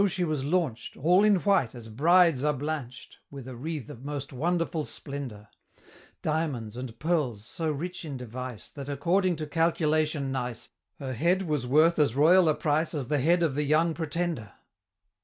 [0.07, 0.97] she was launched!
[0.97, 5.47] All in white, as Brides are blanched, With a wreath of most wonderful splendor
[6.23, 11.67] Diamonds, and pearls, so rich in device, That, according to calculation nice, Her head was
[11.67, 14.53] worth as royal a price As the head of the Young Pretender.